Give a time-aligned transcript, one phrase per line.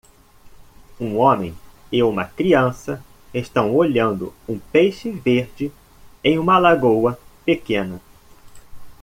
[0.99, 1.55] Um homem
[1.91, 2.99] e uma criança
[3.31, 5.71] estão olhando um peixe verde
[6.23, 8.01] em uma lagoa pequena.